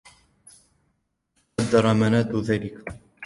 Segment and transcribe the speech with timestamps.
[1.57, 2.83] قدّر منّاد ذلك.